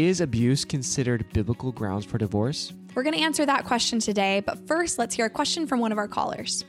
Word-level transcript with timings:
Is 0.00 0.22
abuse 0.22 0.64
considered 0.64 1.30
biblical 1.34 1.72
grounds 1.72 2.06
for 2.06 2.16
divorce? 2.16 2.72
We're 2.94 3.02
going 3.02 3.16
to 3.16 3.20
answer 3.20 3.44
that 3.44 3.66
question 3.66 3.98
today, 3.98 4.40
but 4.40 4.66
first, 4.66 4.98
let's 4.98 5.14
hear 5.14 5.26
a 5.26 5.30
question 5.30 5.66
from 5.66 5.78
one 5.78 5.92
of 5.92 5.98
our 5.98 6.08
callers. 6.08 6.64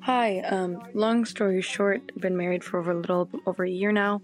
Hi, 0.00 0.40
um, 0.40 0.82
long 0.92 1.24
story 1.24 1.62
short, 1.62 2.02
I've 2.12 2.20
been 2.20 2.36
married 2.36 2.64
for 2.64 2.80
over 2.80 2.90
a 2.90 2.96
little 2.96 3.30
over 3.46 3.62
a 3.62 3.70
year 3.70 3.92
now. 3.92 4.22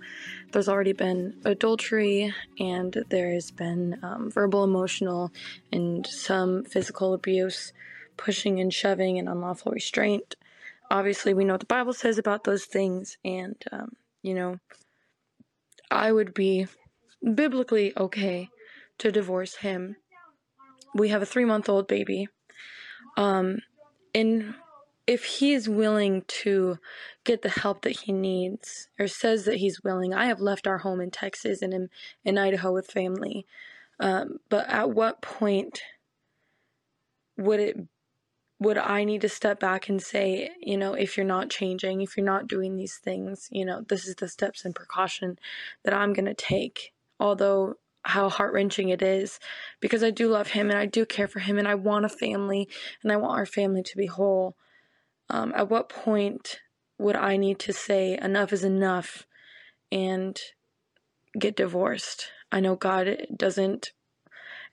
There's 0.51 0.69
already 0.69 0.95
been 0.95 1.37
adultery, 1.45 2.35
and 2.59 3.05
there 3.09 3.33
has 3.33 3.53
been 3.53 4.01
um, 4.03 4.33
verbal, 4.33 4.65
emotional, 4.65 5.31
and 5.73 6.05
some 6.05 6.65
physical 6.65 7.15
abuse, 7.15 7.73
pushing 8.17 8.59
and 8.59 8.75
shoving, 8.75 9.17
and 9.17 9.29
unlawful 9.29 9.71
restraint. 9.71 10.35
Obviously, 10.91 11.35
we 11.35 11.45
know 11.45 11.55
what 11.55 11.61
the 11.61 11.67
Bible 11.67 11.93
says 11.93 12.19
about 12.19 12.43
those 12.43 12.65
things, 12.65 13.17
and, 13.25 13.55
um, 13.71 13.93
you 14.23 14.35
know, 14.35 14.59
I 15.89 16.11
would 16.11 16.35
be 16.35 16.67
biblically 17.35 17.93
okay 17.97 18.51
to 18.99 19.11
divorce 19.11 19.57
him 19.57 19.97
we 20.95 21.09
have 21.09 21.23
a 21.23 21.27
three 21.27 21.45
month 21.45 21.69
old 21.69 21.89
baby. 21.89 22.29
Um, 23.17 23.59
and 24.15 24.55
if 25.07 25.25
he 25.25 25.53
is 25.53 25.69
willing 25.69 26.23
to 26.27 26.79
get 27.25 27.43
the 27.43 27.51
help 27.51 27.83
that 27.83 28.01
he 28.01 28.13
needs, 28.13 28.89
or 28.99 29.09
says 29.09 29.45
that 29.45 29.57
he's 29.57 29.83
willing, 29.83 30.15
I 30.15 30.27
have 30.27 30.41
left 30.41 30.67
our 30.67 30.79
home 30.79 31.01
in 31.01 31.11
Texas 31.11 31.61
and 31.61 31.75
in, 31.75 31.91
in 32.25 32.39
Idaho 32.39 32.73
with 32.73 32.87
family. 32.87 33.45
Um, 34.01 34.39
but 34.49 34.69
at 34.69 34.91
what 34.91 35.21
point 35.21 35.83
would 37.37 37.61
it 37.61 37.77
would 38.61 38.79
I 38.79 39.05
need 39.05 39.21
to 39.23 39.29
step 39.29 39.59
back 39.59 39.89
and 39.89 40.01
say, 40.01 40.51
you 40.61 40.79
know, 40.79 40.95
if 40.95 41.17
you're 41.17 41.27
not 41.27 41.51
changing, 41.51 42.01
if 42.01 42.17
you're 42.17 42.25
not 42.25 42.47
doing 42.47 42.77
these 42.77 42.97
things, 42.97 43.49
you 43.51 43.65
know, 43.65 43.85
this 43.87 44.07
is 44.07 44.15
the 44.15 44.29
steps 44.29 44.65
and 44.65 44.75
precaution 44.75 45.39
that 45.83 45.93
I'm 45.93 46.13
going 46.13 46.25
to 46.27 46.35
take. 46.35 46.94
Although 47.21 47.77
how 48.05 48.29
heart 48.29 48.53
wrenching 48.53 48.91
it 48.91 49.03
is 49.03 49.39
because 49.81 50.03
I 50.03 50.11
do 50.11 50.29
love 50.29 50.49
him 50.49 50.71
and 50.71 50.79
I 50.79 50.87
do 50.87 51.07
care 51.07 51.27
for 51.27 51.41
him 51.41 51.59
and 51.59 51.67
I 51.67 51.75
want 51.75 52.05
a 52.05 52.11
family 52.11 52.69
and 53.03 53.11
I 53.11 53.17
want 53.17 53.39
our 53.39 53.47
family 53.47 53.83
to 53.83 53.97
be 53.97 54.07
whole. 54.07 54.57
Um, 55.31 55.53
at 55.57 55.71
what 55.71 55.89
point 55.89 56.61
would 56.99 57.17
I 57.17 57.37
need 57.37 57.59
to 57.61 57.73
say 57.73 58.19
enough 58.21 58.53
is 58.53 58.63
enough 58.63 59.27
and 59.91 60.39
get 61.39 61.57
divorced? 61.57 62.31
I 62.53 62.61
know 62.61 62.77
God 62.77 63.27
doesn't, 63.35 63.93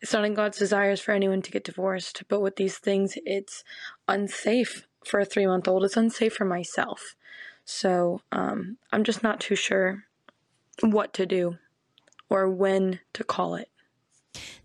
it's 0.02 0.14
not 0.14 0.26
in 0.26 0.34
God's 0.34 0.58
desires 0.58 1.00
for 1.00 1.14
anyone 1.14 1.42
to 1.42 1.52
get 1.52 1.64
divorced, 1.64 2.24
but 2.28 2.42
with 2.42 2.58
these 2.58 2.78
things, 2.78 3.18
it's 3.26 3.64
unsafe 4.10 4.88
for 5.06 5.22
a 5.22 5.26
three 5.26 5.48
month 5.48 5.68
old. 5.68 5.86
It's 5.86 5.98
unsafe 5.98 6.34
for 6.34 6.46
myself. 6.46 7.16
So 7.64 8.22
um, 8.32 8.78
I'm 8.92 9.06
just 9.06 9.24
not 9.24 9.40
too 9.40 9.56
sure 9.56 10.04
what 10.82 11.14
to 11.14 11.26
do 11.26 11.58
or 12.32 12.50
when 12.50 13.00
to 13.14 13.24
call 13.26 13.56
it. 13.56 13.70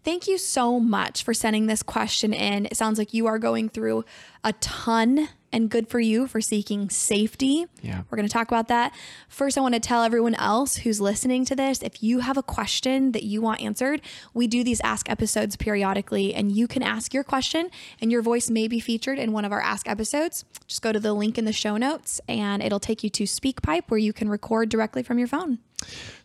Thank 0.04 0.28
you 0.28 0.38
so 0.38 0.78
much 0.78 1.24
for 1.24 1.34
sending 1.34 1.66
this 1.66 1.82
question 1.82 2.32
in. 2.32 2.66
It 2.66 2.76
sounds 2.76 2.96
like 2.96 3.12
you 3.12 3.26
are 3.26 3.40
going 3.40 3.68
through 3.68 4.04
a 4.44 4.52
ton 4.54 5.28
and 5.56 5.70
good 5.70 5.88
for 5.88 5.98
you 5.98 6.26
for 6.26 6.42
seeking 6.42 6.90
safety. 6.90 7.64
Yeah. 7.80 8.02
We're 8.10 8.16
going 8.16 8.28
to 8.28 8.32
talk 8.32 8.48
about 8.48 8.68
that. 8.68 8.92
First, 9.26 9.56
I 9.56 9.62
want 9.62 9.72
to 9.72 9.80
tell 9.80 10.02
everyone 10.02 10.34
else 10.34 10.76
who's 10.76 11.00
listening 11.00 11.46
to 11.46 11.56
this 11.56 11.82
if 11.82 12.02
you 12.02 12.20
have 12.20 12.36
a 12.36 12.42
question 12.42 13.12
that 13.12 13.22
you 13.22 13.40
want 13.40 13.62
answered, 13.62 14.02
we 14.34 14.46
do 14.46 14.62
these 14.62 14.82
ask 14.82 15.10
episodes 15.10 15.56
periodically, 15.56 16.34
and 16.34 16.52
you 16.52 16.68
can 16.68 16.82
ask 16.82 17.14
your 17.14 17.24
question, 17.24 17.70
and 18.02 18.12
your 18.12 18.20
voice 18.20 18.50
may 18.50 18.68
be 18.68 18.80
featured 18.80 19.18
in 19.18 19.32
one 19.32 19.46
of 19.46 19.52
our 19.52 19.62
ask 19.62 19.88
episodes. 19.88 20.44
Just 20.66 20.82
go 20.82 20.92
to 20.92 21.00
the 21.00 21.14
link 21.14 21.38
in 21.38 21.46
the 21.46 21.54
show 21.54 21.78
notes, 21.78 22.20
and 22.28 22.62
it'll 22.62 22.78
take 22.78 23.02
you 23.02 23.08
to 23.08 23.24
SpeakPipe 23.24 23.84
where 23.88 23.98
you 23.98 24.12
can 24.12 24.28
record 24.28 24.68
directly 24.68 25.02
from 25.02 25.18
your 25.18 25.28
phone. 25.28 25.58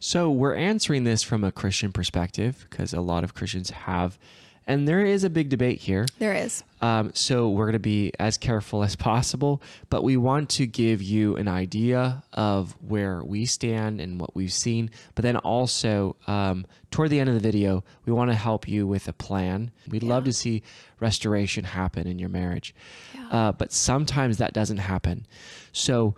So, 0.01 0.29
we're 0.29 0.55
answering 0.55 1.05
this 1.05 1.23
from 1.23 1.45
a 1.45 1.53
Christian 1.53 1.93
perspective 1.93 2.67
because 2.69 2.93
a 2.93 3.01
lot 3.01 3.23
of 3.23 3.33
Christians 3.33 3.69
have 3.69 4.19
and 4.67 4.87
there 4.87 5.03
is 5.05 5.23
a 5.23 5.29
big 5.29 5.49
debate 5.49 5.79
here. 5.79 6.05
There 6.19 6.33
is. 6.33 6.63
Um, 6.81 7.11
so 7.13 7.49
we're 7.49 7.65
going 7.65 7.73
to 7.73 7.79
be 7.79 8.11
as 8.19 8.37
careful 8.37 8.83
as 8.83 8.95
possible, 8.95 9.61
but 9.89 10.03
we 10.03 10.17
want 10.17 10.49
to 10.51 10.65
give 10.65 11.01
you 11.01 11.35
an 11.35 11.47
idea 11.47 12.23
of 12.33 12.75
where 12.87 13.23
we 13.23 13.45
stand 13.45 13.99
and 13.99 14.19
what 14.19 14.35
we've 14.35 14.53
seen. 14.53 14.89
But 15.15 15.23
then 15.23 15.37
also, 15.37 16.15
um, 16.27 16.65
toward 16.89 17.09
the 17.09 17.19
end 17.19 17.29
of 17.29 17.35
the 17.35 17.41
video, 17.41 17.83
we 18.05 18.13
want 18.13 18.31
to 18.31 18.35
help 18.35 18.67
you 18.67 18.87
with 18.87 19.07
a 19.07 19.13
plan. 19.13 19.71
We'd 19.89 20.03
yeah. 20.03 20.09
love 20.09 20.25
to 20.25 20.33
see 20.33 20.63
restoration 20.99 21.63
happen 21.63 22.07
in 22.07 22.19
your 22.19 22.29
marriage, 22.29 22.73
yeah. 23.13 23.27
uh, 23.29 23.51
but 23.51 23.71
sometimes 23.71 24.37
that 24.37 24.53
doesn't 24.53 24.77
happen. 24.77 25.25
So 25.71 26.15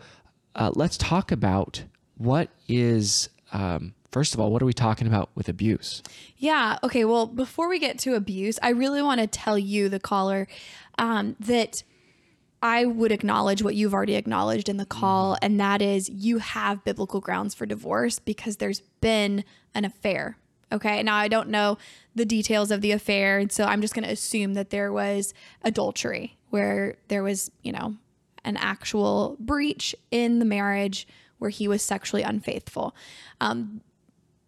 uh, 0.56 0.72
let's 0.76 0.98
talk 0.98 1.32
about 1.32 1.84
what 2.18 2.50
is. 2.68 3.30
Um, 3.52 3.94
First 4.14 4.36
of 4.36 4.40
all, 4.40 4.52
what 4.52 4.62
are 4.62 4.66
we 4.66 4.74
talking 4.74 5.08
about 5.08 5.32
with 5.34 5.50
abuse? 5.50 6.04
Yeah. 6.38 6.78
Okay. 6.84 7.04
Well, 7.04 7.26
before 7.26 7.68
we 7.68 7.80
get 7.80 7.98
to 8.00 8.14
abuse, 8.14 8.60
I 8.62 8.70
really 8.70 9.02
want 9.02 9.20
to 9.22 9.26
tell 9.26 9.58
you, 9.58 9.90
the 9.90 10.00
caller, 10.00 10.48
um, 11.00 11.36
that 11.40 11.82
I 12.62 12.86
would 12.86 13.12
acknowledge 13.12 13.64
what 13.64 13.74
you've 13.74 13.92
already 13.92 14.14
acknowledged 14.14 14.70
in 14.70 14.78
the 14.78 14.86
call, 14.86 15.34
mm-hmm. 15.34 15.46
and 15.46 15.60
that 15.60 15.82
is 15.82 16.10
you 16.10 16.38
have 16.38 16.84
biblical 16.84 17.22
grounds 17.22 17.56
for 17.56 17.66
divorce 17.66 18.20
because 18.20 18.58
there's 18.58 18.82
been 19.02 19.44
an 19.74 19.84
affair. 19.84 20.38
Okay. 20.72 21.02
Now, 21.02 21.16
I 21.16 21.28
don't 21.28 21.50
know 21.50 21.80
the 22.14 22.26
details 22.26 22.70
of 22.70 22.82
the 22.82 22.92
affair. 22.92 23.40
And 23.40 23.52
so 23.52 23.66
I'm 23.66 23.82
just 23.82 23.96
going 23.96 24.06
to 24.06 24.12
assume 24.12 24.54
that 24.54 24.70
there 24.70 24.94
was 24.94 25.34
adultery 25.64 26.38
where 26.52 26.98
there 27.08 27.24
was, 27.24 27.50
you 27.64 27.72
know, 27.72 27.96
an 28.46 28.58
actual 28.58 29.38
breach 29.40 29.96
in 30.12 30.38
the 30.38 30.46
marriage 30.46 31.08
where 31.40 31.50
he 31.50 31.68
was 31.68 31.82
sexually 31.82 32.22
unfaithful. 32.22 32.96
Um, 33.42 33.82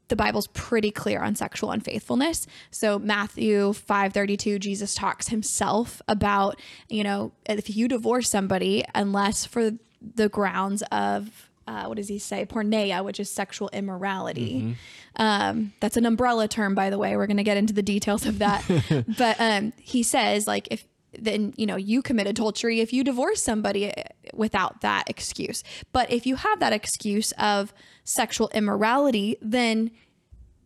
the 0.08 0.16
Bible's 0.16 0.48
pretty 0.48 0.92
clear 0.92 1.22
on 1.22 1.36
sexual 1.36 1.72
unfaithfulness. 1.72 2.48
So 2.72 3.00
Matthew 3.00 3.74
5:32 3.74 4.60
Jesus 4.60 4.96
talks 4.96 5.30
himself 5.30 6.02
about, 6.08 6.60
you 6.90 7.04
know, 7.04 7.34
if 7.48 7.76
you 7.76 7.88
divorce 7.88 8.30
somebody 8.30 8.84
unless 8.94 9.46
for 9.46 9.72
the 10.02 10.30
grounds 10.30 10.84
of 10.92 11.50
uh, 11.68 11.86
what 11.86 11.96
does 11.96 12.08
he 12.08 12.20
say? 12.20 12.46
Porneia, 12.46 13.04
which 13.04 13.20
is 13.20 13.30
sexual 13.30 13.70
immorality. 13.74 14.62
Mm-hmm. 14.62 14.72
Um, 15.16 15.74
that's 15.80 15.98
an 15.98 16.06
umbrella 16.06 16.48
term, 16.48 16.76
by 16.76 16.92
the 16.92 17.00
way. 17.00 17.18
We're 17.18 17.26
going 17.26 17.38
to 17.38 17.44
get 17.44 17.58
into 17.58 17.74
the 17.74 17.82
details 17.82 18.28
of 18.28 18.38
that. 18.38 18.64
but 19.18 19.36
um, 19.40 19.74
he 19.82 20.04
says, 20.04 20.46
like, 20.46 20.68
if 20.70 20.86
then 21.18 21.54
you 21.58 21.66
know 21.66 21.76
you 21.76 22.02
commit 22.02 22.28
adultery 22.28 22.82
if 22.82 22.92
you 22.92 23.02
divorce 23.04 23.42
somebody 23.42 23.92
without 24.35 24.81
that 24.81 25.09
excuse. 25.09 25.63
But 25.91 26.12
if 26.12 26.25
you 26.25 26.35
have 26.35 26.59
that 26.59 26.73
excuse 26.73 27.31
of 27.34 27.73
sexual 28.03 28.50
immorality, 28.53 29.38
then 29.41 29.91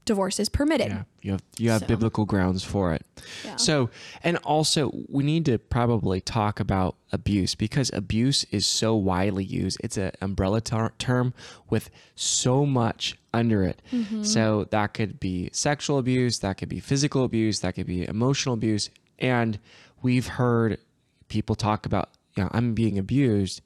divorce 0.06 0.40
is 0.40 0.50
permitted. 0.50 0.88
Yeah, 0.88 1.04
you 1.22 1.32
have 1.34 1.44
you 1.60 1.70
have 1.70 1.82
so. 1.82 1.88
biblical 1.88 2.26
grounds 2.26 2.64
for 2.64 2.94
it. 2.94 3.06
Yeah. 3.46 3.58
So, 3.58 3.90
and 4.24 4.38
also 4.38 4.92
we 5.08 5.24
need 5.24 5.46
to 5.46 5.60
probably 5.60 6.20
talk 6.20 6.60
about 6.60 6.96
abuse 7.12 7.54
because 7.54 7.92
abuse 7.94 8.44
is 8.46 8.66
so 8.66 8.96
widely 8.96 9.44
used. 9.44 9.78
It's 9.84 9.98
an 9.98 10.12
umbrella 10.20 10.62
ter- 10.62 10.94
term 10.98 11.34
with 11.70 11.92
so 12.16 12.66
much 12.66 13.18
under 13.34 13.64
it. 13.64 13.82
Mm-hmm. 13.92 14.24
So 14.24 14.66
that 14.72 14.96
could 14.96 15.20
be 15.20 15.50
sexual 15.54 16.00
abuse, 16.00 16.40
that 16.40 16.58
could 16.58 16.70
be 16.70 16.80
physical 16.80 17.24
abuse, 17.24 17.60
that 17.60 17.76
could 17.76 17.86
be 17.86 18.08
emotional 18.08 18.56
abuse, 18.56 18.90
and 19.20 19.60
we've 20.02 20.28
heard 20.28 20.80
people 21.28 21.56
talk 21.56 21.86
about, 21.86 22.10
I'm 22.52 22.74
being 22.74 22.98
abused, 22.98 23.62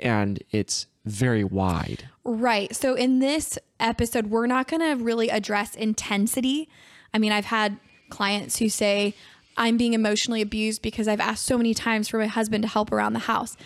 and 0.00 0.42
it's 0.50 0.86
very 1.04 1.44
wide. 1.44 2.08
Right. 2.24 2.74
So 2.74 2.94
in 2.94 3.18
this 3.18 3.58
episode, 3.80 4.28
we're 4.28 4.46
not 4.46 4.68
going 4.68 4.82
to 4.82 5.02
really 5.02 5.28
address 5.28 5.74
intensity. 5.74 6.68
I 7.14 7.18
mean, 7.18 7.32
I've 7.32 7.46
had 7.46 7.78
clients 8.10 8.58
who 8.58 8.68
say, 8.68 9.14
I'm 9.56 9.76
being 9.76 9.94
emotionally 9.94 10.40
abused 10.40 10.82
because 10.82 11.08
I've 11.08 11.20
asked 11.20 11.44
so 11.44 11.56
many 11.56 11.74
times 11.74 12.08
for 12.08 12.18
my 12.18 12.26
husband 12.26 12.62
to 12.62 12.68
help 12.68 12.92
around 12.92 13.14
the 13.14 13.20
house. 13.20 13.56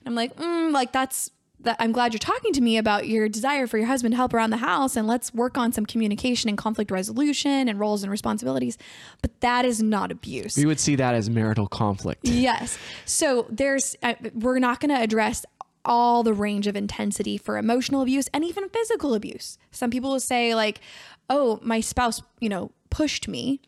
And 0.00 0.08
I'm 0.08 0.14
like, 0.14 0.36
mm, 0.36 0.72
like 0.72 0.92
that's 0.92 1.30
that 1.62 1.76
I'm 1.78 1.92
glad 1.92 2.12
you're 2.12 2.18
talking 2.18 2.52
to 2.52 2.60
me 2.60 2.76
about 2.76 3.08
your 3.08 3.28
desire 3.28 3.66
for 3.66 3.78
your 3.78 3.86
husband 3.86 4.12
to 4.12 4.16
help 4.16 4.34
around 4.34 4.50
the 4.50 4.58
house 4.58 4.96
and 4.96 5.06
let's 5.06 5.32
work 5.34 5.56
on 5.56 5.72
some 5.72 5.86
communication 5.86 6.48
and 6.48 6.58
conflict 6.58 6.90
resolution 6.90 7.68
and 7.68 7.78
roles 7.78 8.02
and 8.02 8.10
responsibilities. 8.10 8.78
But 9.20 9.40
that 9.40 9.64
is 9.64 9.82
not 9.82 10.10
abuse. 10.10 10.56
We 10.56 10.66
would 10.66 10.80
see 10.80 10.96
that 10.96 11.14
as 11.14 11.30
marital 11.30 11.66
conflict. 11.66 12.26
Yes. 12.26 12.78
So 13.04 13.46
there's, 13.48 13.96
uh, 14.02 14.14
we're 14.34 14.58
not 14.58 14.80
going 14.80 14.94
to 14.94 15.00
address 15.00 15.44
all 15.84 16.22
the 16.22 16.34
range 16.34 16.66
of 16.66 16.76
intensity 16.76 17.36
for 17.36 17.58
emotional 17.58 18.02
abuse 18.02 18.28
and 18.32 18.44
even 18.44 18.68
physical 18.68 19.14
abuse. 19.14 19.58
Some 19.70 19.90
people 19.90 20.10
will 20.10 20.20
say, 20.20 20.54
like, 20.54 20.80
oh, 21.28 21.58
my 21.62 21.80
spouse, 21.80 22.22
you 22.40 22.48
know, 22.48 22.70
pushed 22.90 23.26
me 23.26 23.60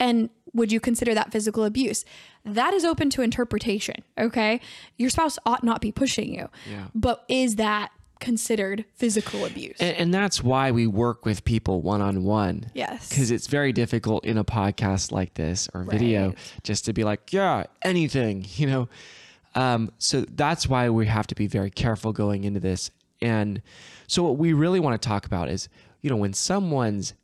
and 0.00 0.30
would 0.54 0.70
you 0.72 0.80
consider 0.80 1.14
that 1.14 1.30
physical 1.32 1.64
abuse 1.64 2.04
that 2.44 2.72
is 2.74 2.84
open 2.84 3.10
to 3.10 3.22
interpretation 3.22 3.96
okay 4.18 4.60
your 4.96 5.10
spouse 5.10 5.38
ought 5.46 5.62
not 5.64 5.80
be 5.80 5.92
pushing 5.92 6.32
you 6.34 6.48
Yeah. 6.70 6.86
but 6.94 7.24
is 7.28 7.56
that 7.56 7.90
considered 8.20 8.84
physical 8.94 9.44
abuse 9.44 9.76
And, 9.78 9.96
and 9.96 10.14
that's 10.14 10.42
why 10.42 10.72
we 10.72 10.88
work 10.88 11.24
with 11.24 11.44
people 11.44 11.82
one 11.82 12.00
on 12.00 12.24
one. 12.24 12.68
Yes. 12.74 13.08
Because 13.08 13.30
it's 13.30 13.46
very 13.46 13.72
difficult 13.72 14.24
in 14.24 14.36
a 14.36 14.44
podcast 14.44 15.12
like 15.12 15.34
this 15.34 15.68
or 15.72 15.84
video 15.84 16.30
Right. 16.30 16.38
just 16.64 16.84
to 16.86 16.92
be 16.92 17.04
like, 17.04 17.32
yeah, 17.32 17.64
anything, 17.82 18.44
you 18.56 18.66
know? 18.66 18.88
Um, 19.54 19.92
so 19.98 20.22
that's 20.22 20.66
why 20.68 20.90
we 20.90 21.06
have 21.06 21.28
to 21.28 21.36
be 21.36 21.46
very 21.46 21.70
careful 21.70 22.12
going 22.12 22.42
into 22.42 22.58
this. 22.58 22.90
And 23.22 23.62
so, 24.08 24.24
what 24.24 24.36
we 24.36 24.52
really 24.52 24.80
want 24.80 25.00
to 25.00 25.08
talk 25.08 25.24
about 25.24 25.48
is, 25.48 25.68
you 26.02 26.10
know, 26.10 26.16
when 26.16 26.32
someone's 26.32 27.14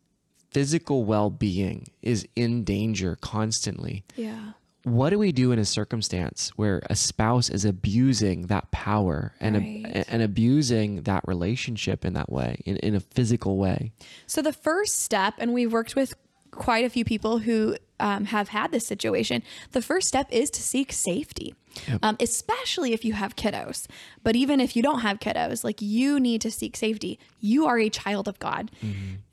physical 0.55 1.05
well 1.05 1.29
being 1.29 1.89
is 2.01 2.27
in 2.35 2.65
danger 2.65 3.17
constantly, 3.21 4.05
yeah. 4.17 4.53
What 4.85 5.11
do 5.11 5.19
we 5.19 5.33
do 5.33 5.51
in 5.51 5.59
a 5.59 5.65
circumstance 5.65 6.51
where 6.56 6.83
a 6.91 6.95
spouse 6.95 7.49
is 7.49 7.65
abusing 7.65 8.49
that 8.49 8.71
power 8.71 9.33
and 9.41 9.56
Right. 9.56 10.05
and 10.09 10.21
abusing 10.23 11.05
that 11.05 11.27
relationship 11.27 12.05
in 12.05 12.12
that 12.12 12.31
way 12.31 12.61
in, 12.67 12.77
in 12.77 12.95
a 12.95 13.01
physical 13.01 13.56
way? 13.56 13.93
So 14.27 14.43
the 14.43 14.53
first 14.53 14.99
step, 15.01 15.35
and 15.39 15.55
we've 15.55 15.73
worked 15.73 15.97
with 15.97 16.15
quite 16.55 16.85
a 16.85 16.91
few 16.91 17.05
people 17.05 17.39
who 17.39 17.77
um, 18.01 18.27
have 18.27 18.49
had 18.49 18.73
this 18.73 18.87
situation. 18.87 19.43
The 19.73 19.83
first 19.83 20.09
step 20.09 20.27
is 20.31 20.51
to 20.51 20.61
seek 20.62 20.93
safety, 20.93 21.55
um, 22.03 22.17
especially 22.21 22.93
if 22.93 23.05
you 23.05 23.12
have 23.12 23.37
kiddos. 23.37 23.87
But 24.25 24.35
even 24.37 24.61
if 24.61 24.75
you 24.75 24.83
don't 24.83 25.01
have 25.01 25.21
kiddos, 25.21 25.62
like 25.62 25.81
you 25.81 26.19
need 26.19 26.41
to 26.41 26.51
seek 26.51 26.77
safety. 26.77 27.19
You 27.41 27.67
are 27.67 27.79
a 27.79 27.89
child 27.89 28.27
of 28.27 28.39
God, 28.41 28.71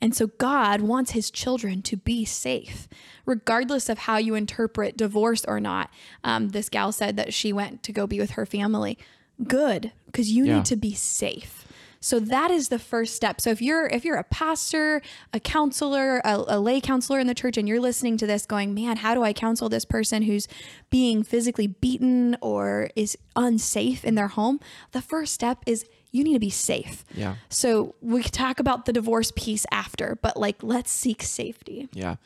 and 0.00 0.14
so 0.14 0.28
God 0.38 0.80
wants 0.82 1.10
His 1.12 1.30
children 1.30 1.82
to 1.82 1.96
be 1.96 2.24
safe, 2.24 2.88
regardless 3.26 3.88
of 3.88 3.98
how 3.98 4.16
you 4.18 4.34
interpret 4.36 4.96
divorce 4.96 5.44
or 5.44 5.58
not. 5.60 5.90
Um, 6.22 6.50
this 6.50 6.68
gal 6.68 6.92
said 6.92 7.16
that 7.16 7.34
she 7.34 7.52
went 7.52 7.82
to 7.84 7.92
go 7.92 8.06
be 8.06 8.20
with 8.20 8.32
her 8.32 8.46
family. 8.46 8.96
Good, 9.42 9.90
because 10.06 10.30
you 10.30 10.44
Yeah. 10.44 10.56
need 10.56 10.66
to 10.66 10.76
be 10.76 10.94
safe. 10.94 11.61
So 12.02 12.20
that 12.20 12.50
is 12.50 12.68
the 12.68 12.78
first 12.78 13.16
step. 13.16 13.40
So 13.40 13.50
if 13.50 13.62
you're 13.62 13.86
if 13.86 14.04
you're 14.04 14.16
a 14.16 14.24
pastor, 14.24 15.00
a 15.32 15.40
counselor, 15.40 16.18
a, 16.18 16.44
a 16.48 16.60
lay 16.60 16.80
counselor 16.80 17.18
in 17.20 17.26
the 17.26 17.34
church, 17.34 17.56
and 17.56 17.66
you're 17.66 17.80
listening 17.80 18.18
to 18.18 18.26
this, 18.26 18.44
going, 18.44 18.74
"Man, 18.74 18.98
how 18.98 19.14
do 19.14 19.22
I 19.22 19.32
counsel 19.32 19.68
this 19.68 19.84
person 19.84 20.22
who's 20.22 20.48
being 20.90 21.22
physically 21.22 21.68
beaten 21.68 22.36
or 22.42 22.90
is 22.96 23.16
unsafe 23.36 24.04
in 24.04 24.16
their 24.16 24.28
home?" 24.28 24.60
The 24.90 25.00
first 25.00 25.32
step 25.32 25.58
is 25.64 25.86
you 26.10 26.24
need 26.24 26.34
to 26.34 26.40
be 26.40 26.50
safe. 26.50 27.04
Yeah. 27.14 27.36
So 27.48 27.94
we 28.02 28.22
could 28.22 28.32
talk 28.34 28.60
about 28.60 28.84
the 28.84 28.92
divorce 28.92 29.32
piece 29.34 29.64
after, 29.70 30.18
but 30.20 30.36
like 30.36 30.62
let's 30.62 30.90
seek 30.90 31.22
safety. 31.22 31.88
yeah 31.92 32.16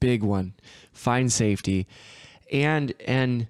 big 0.00 0.22
one 0.22 0.52
find 0.92 1.32
safety 1.32 1.86
and 2.52 2.92
and 3.06 3.48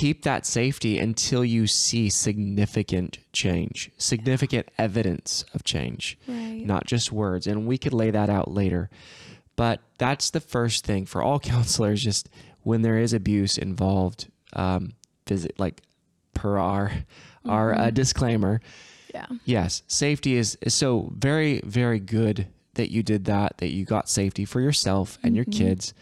keep 0.00 0.22
that 0.24 0.44
safety 0.44 0.98
until 0.98 1.44
you 1.44 1.66
see 1.68 2.10
significant 2.10 3.18
change 3.32 3.90
significant 3.96 4.66
evidence 4.76 5.44
of 5.54 5.62
change 5.62 6.18
Right. 6.26 6.62
not 6.66 6.84
just 6.86 7.12
words 7.12 7.46
and 7.46 7.66
we 7.66 7.78
could 7.78 7.92
lay 7.94 8.10
that 8.10 8.28
out 8.28 8.50
later 8.50 8.90
but 9.56 9.78
that's 9.98 10.30
the 10.30 10.40
first 10.40 10.84
thing 10.84 11.06
for 11.06 11.22
all 11.22 11.38
counselors 11.54 12.02
just 12.02 12.28
when 12.62 12.82
there 12.82 12.98
is 12.98 13.12
abuse 13.12 13.56
involved 13.56 14.26
um 14.54 14.92
visit 15.28 15.52
like 15.58 15.80
per 16.34 16.58
our 16.58 16.90
our 17.46 17.72
uh, 17.78 17.90
disclaimer 17.90 18.60
Yeah. 19.14 19.26
Yes, 19.44 19.82
safety 19.86 20.34
is, 20.34 20.58
is 20.60 20.74
so 20.74 21.12
very, 21.16 21.60
very 21.64 22.00
good 22.00 22.48
that 22.74 22.90
you 22.90 23.02
did 23.04 23.26
that, 23.26 23.58
that 23.58 23.70
you 23.70 23.84
got 23.84 24.08
safety 24.08 24.44
for 24.44 24.60
yourself 24.60 25.18
and 25.22 25.36
your 25.36 25.44
kids. 25.44 25.94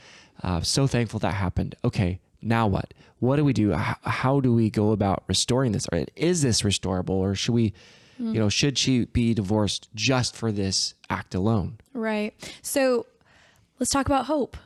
Uh, 0.42 0.62
so 0.62 0.86
thankful 0.86 1.20
that 1.20 1.34
happened. 1.34 1.74
Okay, 1.84 2.20
now 2.42 2.66
what? 2.66 2.92
What 3.20 3.36
do 3.36 3.44
we 3.44 3.52
do? 3.52 3.72
How, 3.72 3.96
how 4.02 4.40
do 4.40 4.52
we 4.52 4.68
go 4.68 4.90
about 4.92 5.22
restoring 5.28 5.72
this? 5.72 5.86
Or 5.92 6.04
is 6.16 6.42
this 6.42 6.62
restorable? 6.62 7.10
Or 7.10 7.34
should 7.34 7.52
we, 7.52 7.72
you 8.18 8.34
know, 8.34 8.48
should 8.48 8.78
she 8.78 9.06
be 9.06 9.32
divorced 9.34 9.88
just 9.94 10.36
for 10.36 10.52
this 10.52 10.94
act 11.08 11.34
alone? 11.34 11.78
Right. 11.94 12.34
So 12.62 13.06
let's 13.78 13.90
talk 13.90 14.06
about 14.06 14.26
hope. 14.26 14.56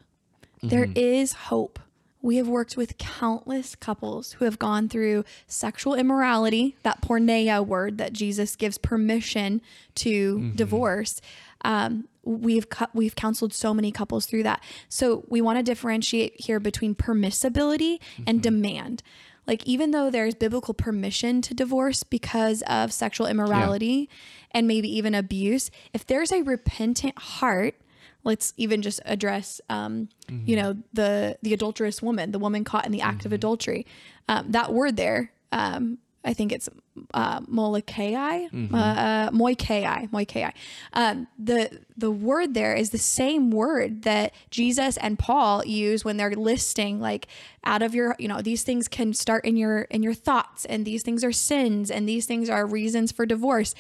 There 0.63 0.89
is 0.95 1.33
hope. 1.33 1.79
We 2.23 2.37
have 2.37 2.49
worked 2.49 2.77
with 2.77 2.99
countless 2.99 3.77
couples 3.77 4.33
who 4.33 4.47
have 4.47 4.59
gone 4.59 4.89
through 4.89 5.25
sexual 5.47 5.95
immorality, 5.95 6.77
that 6.83 7.01
porneia 7.01 7.65
word 7.65 7.99
that 7.99 8.13
Jesus 8.13 8.57
gives 8.57 8.79
permission 8.79 9.61
to 9.97 10.51
divorce. 10.57 11.21
Um, 11.65 12.09
we've 12.27 12.69
cu- 12.69 12.87
we've 12.93 13.15
counseled 13.17 13.55
so 13.55 13.73
many 13.73 13.91
couples 13.93 14.27
through 14.27 14.43
that. 14.43 14.63
So 14.89 15.25
we 15.29 15.41
want 15.41 15.59
to 15.59 15.63
differentiate 15.63 16.35
here 16.39 16.61
between 16.61 16.95
permissibility 16.95 18.01
and 18.27 18.43
demand. 18.43 19.03
Like 19.47 19.65
even 19.65 19.93
though 19.93 20.11
there's 20.11 20.35
biblical 20.35 20.75
permission 20.75 21.41
to 21.43 21.55
divorce 21.55 22.03
because 22.03 22.63
of 22.63 22.93
sexual 22.93 23.29
immorality 23.29 24.11
and 24.51 24.67
maybe 24.67 24.95
even 24.95 25.15
abuse, 25.15 25.71
if 25.95 26.05
there's 26.05 26.33
a 26.33 26.43
repentant 26.43 27.17
heart 27.19 27.77
let's 28.25 28.53
even 28.57 28.83
just 28.83 29.01
address 29.05 29.61
um, 29.71 30.09
you 30.29 30.57
know 30.57 30.77
the 30.93 31.39
the 31.43 31.55
adulterous 31.55 32.03
woman 32.03 32.33
the 32.33 32.41
woman 32.41 32.65
caught 32.65 32.85
in 32.85 32.91
the 32.91 33.01
act 33.01 33.25
of 33.25 33.33
adultery 33.33 33.87
um, 34.29 34.51
that 34.51 34.73
word 34.73 34.97
there 34.97 35.31
um, 35.53 35.99
i 36.27 36.35
think 36.35 36.53
it's 36.53 36.69
uh, 37.15 37.41
molokai 37.47 38.47
uh, 38.53 38.77
uh, 38.77 39.31
moikai 39.31 40.11
moikai 40.11 40.53
um, 40.93 41.27
the 41.39 41.81
the 41.97 42.11
word 42.11 42.55
there 42.55 42.75
is 42.75 42.91
the 42.91 42.99
same 42.99 43.51
word 43.51 44.03
that 44.03 44.33
jesus 44.51 44.97
and 44.99 45.19
paul 45.19 45.65
use 45.65 46.05
when 46.05 46.17
they're 46.17 46.31
listing 46.33 47.01
like 47.01 47.27
out 47.65 47.83
of 47.83 47.95
your 47.95 48.15
you 48.19 48.29
know 48.29 48.43
these 48.43 48.63
things 48.63 48.89
can 48.89 49.15
start 49.15 49.45
in 49.45 49.57
your 49.57 49.83
in 49.83 50.03
your 50.03 50.15
thoughts 50.15 50.65
and 50.67 50.85
these 50.85 51.03
things 51.03 51.25
are 51.25 51.33
sins 51.33 51.91
and 51.91 52.09
these 52.09 52.27
things 52.27 52.51
are 52.51 52.67
reasons 52.67 53.13
for 53.13 53.25
divorce 53.25 53.75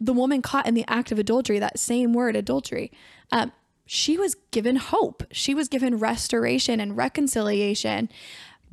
the 0.00 0.12
woman 0.12 0.42
caught 0.42 0.66
in 0.66 0.74
the 0.74 0.84
act 0.88 1.12
of 1.12 1.18
adultery, 1.20 1.60
that 1.60 1.78
same 1.78 2.12
word, 2.12 2.34
adultery, 2.34 2.90
um, 3.30 3.52
she 3.86 4.16
was 4.16 4.34
given 4.50 4.76
hope. 4.76 5.22
She 5.30 5.54
was 5.54 5.68
given 5.68 5.98
restoration 5.98 6.80
and 6.80 6.96
reconciliation. 6.96 8.08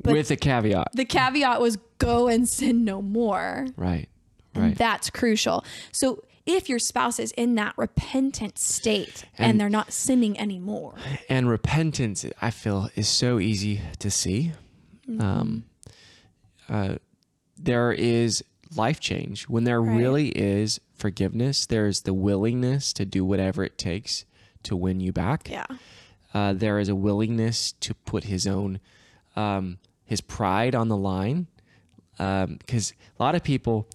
With 0.04 0.30
a 0.30 0.36
caveat. 0.36 0.88
The 0.94 1.04
caveat 1.04 1.60
was 1.60 1.76
go 1.98 2.28
and 2.28 2.48
sin 2.48 2.84
no 2.84 3.02
more. 3.02 3.66
Right. 3.76 4.08
And 4.54 4.64
Right. 4.64 4.78
that's 4.78 5.10
crucial. 5.10 5.64
So 5.92 6.24
if 6.46 6.68
your 6.68 6.78
spouse 6.78 7.18
is 7.20 7.32
in 7.32 7.54
that 7.56 7.74
repentant 7.76 8.58
state 8.58 9.24
and, 9.38 9.50
And- 9.50 9.60
they're 9.60 9.68
not 9.68 9.92
sinning 9.92 10.38
anymore, 10.40 10.94
and 11.28 11.48
repentance 11.48 12.24
i 12.42 12.50
feel 12.50 12.88
is 12.96 13.08
so 13.08 13.38
easy 13.38 13.80
to 14.00 14.10
see 14.10 14.52
um, 15.20 15.64
uh, 16.68 16.96
there 17.56 17.92
is 17.92 18.42
life 18.74 18.98
change 19.00 19.44
when 19.44 19.64
there 19.64 19.82
Right. 19.82 19.96
really 19.98 20.28
is 20.30 20.80
forgiveness 20.94 21.66
there's 21.66 22.00
the 22.02 22.14
willingness 22.14 22.92
to 22.94 23.04
do 23.04 23.24
whatever 23.24 23.62
it 23.62 23.76
takes 23.78 24.24
to 24.64 24.74
win 24.76 24.98
you 25.00 25.12
back 25.12 25.48
yeah, 25.50 25.66
uh, 26.34 26.52
there 26.54 26.78
is 26.78 26.88
a 26.88 26.94
willingness 26.96 27.72
to 27.80 27.94
put 27.94 28.24
his 28.24 28.46
own 28.46 28.80
um, 29.36 29.78
his 30.10 30.20
pride 30.20 30.74
on 30.74 30.88
the 30.88 30.96
line 30.96 31.46
because 32.18 32.92
a 33.18 33.22
lot 33.22 33.36
of 33.36 33.44
people 33.44 33.88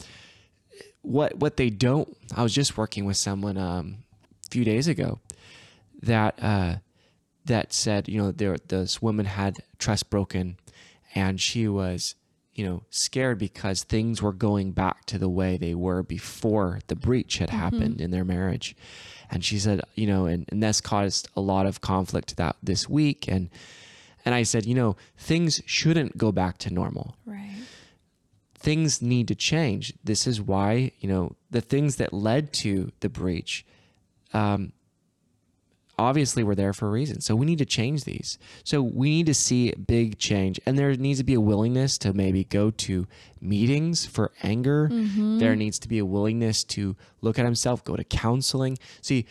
what 1.01 1.35
what 1.35 1.57
they 1.57 1.69
don't 1.69 2.15
i 2.35 2.41
was 2.41 2.53
just 2.53 2.77
working 2.77 3.03
with 3.03 3.17
someone 3.17 3.57
um, 3.57 3.97
a 4.47 4.49
few 4.49 4.63
days 4.63 4.87
ago 4.87 5.19
that 6.01 6.39
uh, 6.41 6.75
that 7.43 7.73
said 7.73 8.07
you 8.07 8.17
know 8.17 8.31
there 8.31 8.55
this 8.69 9.01
woman 9.01 9.25
had 9.25 9.57
trust 9.77 10.09
broken 10.09 10.57
and 11.13 11.39
she 11.41 11.67
was 11.67 12.15
you 12.55 12.65
know 12.65 12.81
scared 12.89 13.37
because 13.37 13.83
things 13.83 14.21
were 14.21 14.33
going 14.33 14.71
back 14.71 15.05
to 15.05 15.17
the 15.17 15.29
way 15.29 15.57
they 15.57 15.75
were 15.75 16.01
before 16.01 16.79
the 16.87 16.95
breach 16.95 17.37
had 17.37 17.49
happened 17.49 17.99
in 17.99 18.11
their 18.11 18.23
marriage. 18.23 18.75
And 19.29 19.43
she 19.43 19.59
said 19.59 19.81
you 19.95 20.07
know 20.07 20.25
and, 20.25 20.45
and 20.49 20.63
that's 20.63 20.81
caused 20.81 21.27
a 21.35 21.41
lot 21.41 21.65
of 21.65 21.81
conflict 21.81 22.37
that 22.37 22.55
this 22.63 22.87
week 22.89 23.27
and 23.27 23.49
and 24.25 24.35
i 24.35 24.43
said 24.43 24.65
you 24.65 24.75
know 24.75 24.95
things 25.17 25.61
shouldn't 25.65 26.17
go 26.17 26.31
back 26.31 26.57
to 26.57 26.73
normal 26.73 27.15
right. 27.25 27.55
things 28.65 29.01
need 29.01 29.27
to 29.27 29.35
change. 29.35 29.93
This 30.03 30.25
is 30.25 30.41
why, 30.41 30.91
you 30.99 31.07
know, 31.07 31.35
the 31.51 31.61
things 31.61 31.97
that 31.97 32.11
led 32.11 32.51
to 32.53 32.91
the 32.99 33.09
breach 33.09 33.63
um, 34.33 34.71
obviously 35.99 36.43
were 36.43 36.55
there 36.55 36.73
for 36.73 36.87
a 36.87 36.91
reason. 36.91 37.21
So 37.21 37.35
we 37.35 37.45
need 37.45 37.59
to 37.59 37.65
change 37.65 38.03
these. 38.05 38.39
So 38.63 38.81
we 38.81 39.09
need 39.09 39.27
to 39.27 39.33
see 39.35 39.71
big 39.73 40.17
change. 40.17 40.59
And 40.65 40.77
there 40.79 40.95
needs 40.95 41.19
to 41.19 41.23
be 41.23 41.35
a 41.35 41.39
willingness 41.41 41.97
to 41.99 42.11
maybe 42.11 42.43
go 42.43 42.71
to 42.71 43.05
meetings 43.39 44.05
for 44.05 44.31
anger. 44.41 44.89
There 45.39 45.55
needs 45.55 45.77
to 45.79 45.87
be 45.87 45.99
a 45.99 46.05
willingness 46.05 46.63
to 46.65 46.95
look 47.21 47.37
at 47.37 47.45
himself, 47.45 47.83
go 47.83 47.95
to 47.95 48.03
counseling. 48.03 48.77
See, 49.01 49.25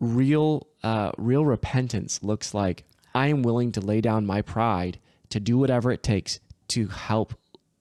real 0.00 0.66
uh, 0.82 1.12
real 1.16 1.44
repentance 1.44 2.22
looks 2.22 2.52
like 2.52 2.84
I 3.16 3.28
am 3.28 3.42
willing 3.42 3.72
to 3.72 3.80
lay 3.80 4.02
down 4.02 4.26
my 4.26 4.42
pride 4.42 4.98
to 5.30 5.40
do 5.40 5.56
whatever 5.56 5.90
it 5.90 6.02
takes 6.02 6.38
to 6.68 6.88
help 6.88 7.32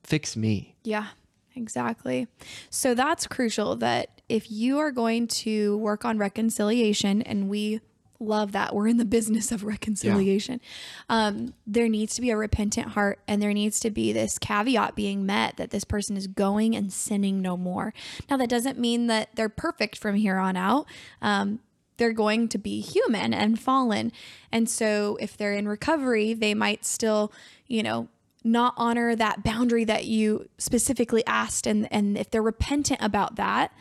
fix 0.01 0.37
me. 0.37 0.77
Yeah, 0.83 1.07
exactly. 1.55 2.27
So 2.69 2.93
that's 2.93 3.27
crucial 3.27 3.75
that 3.75 4.21
if 4.29 4.49
you 4.49 4.79
are 4.79 4.91
going 4.91 5.27
to 5.27 5.77
work 5.77 6.05
on 6.05 6.17
reconciliation, 6.17 7.21
and 7.21 7.49
we 7.49 7.81
love 8.17 8.53
that. 8.53 8.73
We're 8.73 8.87
in 8.87 8.95
the 8.95 9.03
business 9.03 9.51
of 9.51 9.65
reconciliation. 9.65 10.61
Um, 11.09 11.53
there 11.67 11.89
needs 11.89 12.15
to 12.15 12.21
be 12.21 12.29
a 12.29 12.37
repentant 12.37 12.89
heart, 12.91 13.19
and 13.27 13.41
there 13.41 13.53
needs 13.53 13.81
to 13.81 13.91
be 13.91 14.13
this 14.13 14.39
caveat 14.39 14.95
being 14.95 15.25
met 15.25 15.57
that 15.57 15.69
this 15.69 15.83
person 15.83 16.15
is 16.15 16.27
going 16.27 16.77
and 16.77 16.93
sinning 16.93 17.41
no 17.41 17.57
more. 17.57 17.93
Now, 18.29 18.37
that 18.37 18.47
doesn't 18.47 18.79
mean 18.79 19.07
that 19.07 19.35
they're 19.35 19.49
perfect 19.49 19.97
from 19.97 20.15
here 20.15 20.37
on 20.37 20.55
out. 20.55 20.87
Um, 21.21 21.59
they're 21.97 22.13
going 22.13 22.47
to 22.49 22.57
be 22.57 22.81
human 22.81 23.33
and 23.33 23.59
fallen. 23.59 24.11
And 24.51 24.69
so, 24.69 25.17
if 25.19 25.37
they're 25.37 25.53
in 25.53 25.67
recovery, 25.67 26.33
they 26.33 26.53
might 26.53 26.85
still, 26.85 27.31
you 27.67 27.83
know, 27.83 28.09
not 28.43 28.75
honor 28.77 29.15
that 29.15 29.43
boundary 29.43 29.83
that 29.85 30.05
you 30.05 30.47
specifically 30.57 31.25
asked. 31.25 31.65
And, 31.65 31.91
and 31.91 32.17
if 32.17 32.29
they're 32.29 32.43
repentant 32.43 32.99
about 33.01 33.35
that, 33.37 33.73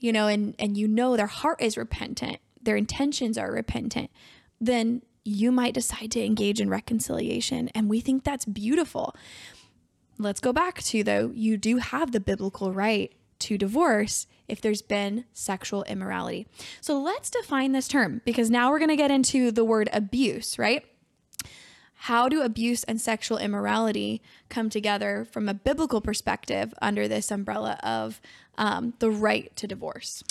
you 0.00 0.12
know, 0.12 0.26
and, 0.26 0.54
and 0.58 0.76
you 0.76 0.88
know 0.88 1.16
their 1.16 1.28
heart 1.28 1.62
is 1.62 1.76
repentant, 1.76 2.38
their 2.60 2.76
intentions 2.76 3.38
are 3.38 3.50
repentant, 3.50 4.10
then 4.60 5.02
you 5.24 5.52
might 5.52 5.74
decide 5.74 6.10
to 6.12 6.24
engage 6.24 6.60
in 6.60 6.68
reconciliation. 6.68 7.68
And 7.74 7.88
we 7.88 8.00
think 8.00 8.24
that's 8.24 8.44
beautiful. 8.44 9.14
Let's 10.18 10.40
go 10.40 10.52
back 10.52 10.82
to 10.84 11.04
though, 11.04 11.30
you 11.34 11.56
do 11.56 11.76
have 11.76 12.10
the 12.10 12.20
biblical 12.20 12.72
right 12.72 13.12
to 13.40 13.58
divorce 13.58 14.26
if 14.48 14.60
there's 14.60 14.82
been 14.82 15.24
sexual 15.32 15.84
immorality. 15.84 16.46
So 16.80 16.98
let's 17.00 17.30
define 17.30 17.72
this 17.72 17.86
term 17.86 18.22
because 18.24 18.50
now 18.50 18.70
we're 18.70 18.78
going 18.78 18.88
to 18.88 18.96
get 18.96 19.10
into 19.10 19.50
the 19.50 19.64
word 19.64 19.90
abuse, 19.92 20.58
right? 20.58 20.84
How 22.02 22.28
do 22.28 22.42
abuse 22.42 22.84
and 22.84 23.00
sexual 23.00 23.38
immorality 23.38 24.22
come 24.48 24.70
together 24.70 25.26
from 25.30 25.48
a 25.48 25.54
biblical 25.54 26.00
perspective 26.00 26.72
under 26.80 27.08
this 27.08 27.30
umbrella 27.30 27.78
of 27.82 28.20
um, 28.56 28.94
the 29.00 29.10
right 29.10 29.54
to 29.56 29.66
divorce? 29.66 30.22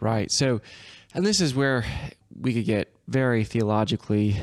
Right. 0.00 0.30
So, 0.30 0.60
and 1.14 1.26
this 1.26 1.40
is 1.40 1.54
where 1.54 1.84
we 2.40 2.54
could 2.54 2.66
get 2.66 2.94
very 3.08 3.42
theologically, 3.42 4.36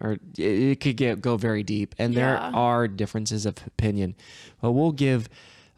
or 0.00 0.18
it 0.36 0.80
could 0.80 0.96
get 0.96 1.22
go 1.22 1.38
very 1.38 1.62
deep, 1.62 1.94
and 1.98 2.14
there 2.14 2.36
are 2.36 2.86
differences 2.86 3.46
of 3.46 3.56
opinion. 3.66 4.14
But 4.60 4.72
we'll 4.72 4.92
give 4.92 5.30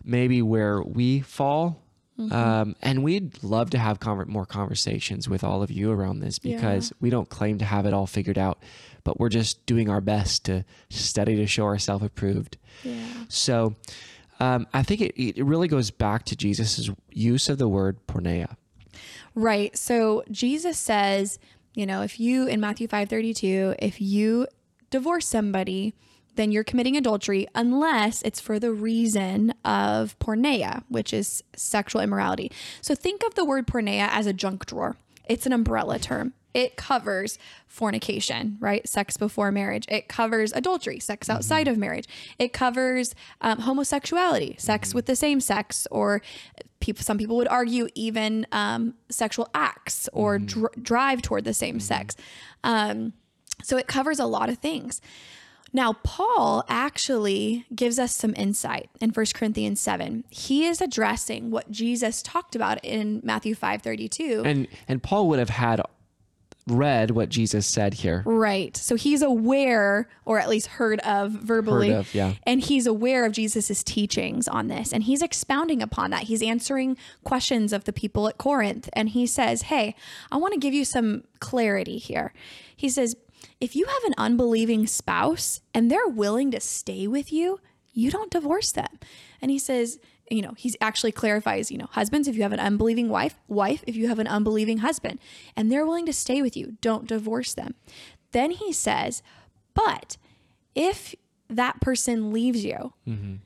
maybe 0.04 0.42
where 0.42 0.82
we 0.82 1.20
fall, 1.20 1.82
um, 2.30 2.76
and 2.82 3.02
we'd 3.02 3.42
love 3.42 3.70
to 3.70 3.78
have 3.78 3.98
conver- 3.98 4.26
more 4.26 4.44
conversations 4.44 5.26
with 5.26 5.42
all 5.42 5.62
of 5.62 5.70
you 5.70 5.90
around 5.90 6.20
this 6.20 6.38
because 6.38 6.92
we 7.00 7.08
don't 7.08 7.30
claim 7.30 7.56
to 7.58 7.64
have 7.64 7.86
it 7.86 7.94
all 7.94 8.06
figured 8.06 8.36
out, 8.36 8.62
but 9.04 9.18
we're 9.18 9.30
just 9.30 9.64
doing 9.64 9.88
our 9.88 10.02
best 10.02 10.44
to 10.44 10.64
study 10.90 11.36
to 11.36 11.46
show 11.46 11.64
ourselves 11.64 12.04
approved. 12.04 12.58
Yeah. 12.84 13.04
So. 13.28 13.74
Um, 14.42 14.66
I 14.72 14.82
think 14.82 15.02
it, 15.02 15.22
it 15.22 15.44
really 15.44 15.68
goes 15.68 15.90
back 15.90 16.24
to 16.24 16.34
Jesus' 16.34 16.88
use 17.10 17.50
of 17.50 17.58
the 17.58 17.68
word 17.68 17.98
porneia. 18.06 18.56
Right. 19.34 19.76
So 19.76 20.24
Jesus 20.30 20.78
says, 20.78 21.38
you 21.74 21.86
know, 21.86 22.02
if 22.02 22.18
you 22.18 22.46
in 22.46 22.60
Matthew 22.60 22.88
5:32, 22.88 23.76
if 23.78 24.00
you 24.00 24.46
divorce 24.90 25.26
somebody, 25.26 25.94
then 26.36 26.52
you're 26.52 26.64
committing 26.64 26.96
adultery 26.96 27.46
unless 27.54 28.22
it's 28.22 28.40
for 28.40 28.58
the 28.58 28.72
reason 28.72 29.52
of 29.64 30.18
porneia, 30.18 30.82
which 30.88 31.12
is 31.12 31.42
sexual 31.56 32.00
immorality. 32.00 32.50
So 32.80 32.94
think 32.94 33.22
of 33.24 33.34
the 33.34 33.44
word 33.44 33.66
porneia 33.66 34.08
as 34.10 34.26
a 34.26 34.32
junk 34.32 34.66
drawer. 34.66 34.96
It's 35.28 35.46
an 35.46 35.52
umbrella 35.52 35.98
term. 35.98 36.34
It 36.52 36.76
covers 36.76 37.38
fornication, 37.68 38.56
right? 38.58 38.88
Sex 38.88 39.16
before 39.16 39.52
marriage. 39.52 39.84
It 39.88 40.08
covers 40.08 40.52
adultery, 40.52 40.98
sex 40.98 41.30
outside 41.30 41.68
of 41.68 41.78
marriage. 41.78 42.08
It 42.38 42.52
covers 42.52 43.14
um, 43.40 43.58
homosexuality, 43.60 44.56
sex 44.58 44.92
with 44.92 45.06
the 45.06 45.14
same 45.14 45.40
sex, 45.40 45.86
or 45.92 46.22
people. 46.80 47.04
Some 47.04 47.18
people 47.18 47.36
would 47.36 47.46
argue 47.46 47.86
even 47.94 48.46
um, 48.50 48.94
sexual 49.10 49.48
acts 49.54 50.08
or 50.12 50.38
dr- 50.40 50.82
drive 50.82 51.22
toward 51.22 51.44
the 51.44 51.54
same 51.54 51.78
sex. 51.78 52.16
Um, 52.64 53.12
so 53.62 53.76
it 53.76 53.86
covers 53.86 54.18
a 54.18 54.26
lot 54.26 54.48
of 54.48 54.58
things. 54.58 55.00
Now, 55.72 55.94
Paul 56.02 56.64
actually 56.68 57.66
gives 57.74 57.98
us 57.98 58.14
some 58.14 58.34
insight 58.36 58.90
in 59.00 59.10
1 59.10 59.26
Corinthians 59.34 59.80
7. 59.80 60.24
He 60.30 60.66
is 60.66 60.80
addressing 60.80 61.50
what 61.50 61.70
Jesus 61.70 62.22
talked 62.22 62.56
about 62.56 62.84
in 62.84 63.20
Matthew 63.22 63.54
5:32. 63.54 64.42
And 64.44 64.68
and 64.88 65.02
Paul 65.02 65.28
would 65.28 65.38
have 65.38 65.50
had 65.50 65.80
read 66.66 67.10
what 67.10 67.28
Jesus 67.28 67.66
said 67.66 67.94
here. 67.94 68.22
Right. 68.24 68.76
So 68.76 68.94
he's 68.94 69.22
aware, 69.22 70.08
or 70.24 70.38
at 70.38 70.48
least 70.48 70.66
heard 70.68 71.00
of 71.00 71.32
verbally. 71.32 71.90
Heard 71.90 72.00
of, 72.00 72.14
yeah. 72.14 72.34
And 72.44 72.60
he's 72.60 72.86
aware 72.86 73.24
of 73.24 73.32
Jesus's 73.32 73.82
teachings 73.82 74.46
on 74.46 74.68
this. 74.68 74.92
And 74.92 75.04
he's 75.04 75.22
expounding 75.22 75.82
upon 75.82 76.10
that. 76.10 76.24
He's 76.24 76.42
answering 76.42 76.96
questions 77.24 77.72
of 77.72 77.84
the 77.84 77.92
people 77.92 78.28
at 78.28 78.38
Corinth. 78.38 78.88
And 78.92 79.10
he 79.10 79.26
says, 79.26 79.62
Hey, 79.62 79.94
I 80.30 80.36
want 80.36 80.54
to 80.54 80.60
give 80.60 80.74
you 80.74 80.84
some 80.84 81.24
clarity 81.40 81.98
here. 81.98 82.32
He 82.76 82.88
says, 82.88 83.16
If 83.60 83.76
you 83.76 83.86
have 83.86 84.04
an 84.04 84.14
unbelieving 84.18 84.86
spouse 84.86 85.60
and 85.74 85.90
they're 85.90 86.08
willing 86.08 86.50
to 86.50 86.60
stay 86.60 87.06
with 87.06 87.32
you, 87.32 87.60
you 87.92 88.10
don't 88.10 88.30
divorce 88.30 88.72
them. 88.72 88.98
And 89.42 89.50
he 89.50 89.58
says, 89.58 89.98
you 90.30 90.42
know, 90.42 90.54
he 90.56 90.74
actually 90.80 91.12
clarifies, 91.12 91.70
you 91.70 91.78
know, 91.78 91.88
husbands, 91.90 92.28
if 92.28 92.36
you 92.36 92.42
have 92.42 92.52
an 92.52 92.60
unbelieving 92.60 93.08
wife, 93.08 93.34
wife, 93.48 93.82
if 93.86 93.96
you 93.96 94.08
have 94.08 94.20
an 94.20 94.28
unbelieving 94.28 94.78
husband, 94.78 95.18
and 95.56 95.70
they're 95.70 95.84
willing 95.84 96.06
to 96.06 96.12
stay 96.12 96.40
with 96.40 96.56
you, 96.56 96.76
don't 96.80 97.08
divorce 97.08 97.52
them. 97.52 97.74
Then 98.32 98.52
he 98.52 98.72
says, 98.72 99.22
but 99.74 100.16
if 100.74 101.14
that 101.48 101.80
person 101.80 102.32
leaves 102.32 102.64
you, 102.64 102.92
mm-hmm. 103.06 103.36